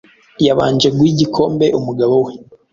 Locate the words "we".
2.25-2.33